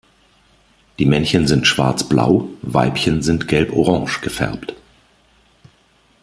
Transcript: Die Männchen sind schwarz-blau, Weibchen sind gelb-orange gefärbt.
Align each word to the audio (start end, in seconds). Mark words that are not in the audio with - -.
Die 0.97 1.05
Männchen 1.05 1.45
sind 1.47 1.67
schwarz-blau, 1.67 2.49
Weibchen 2.63 3.21
sind 3.21 3.47
gelb-orange 3.47 4.21
gefärbt. 4.21 4.73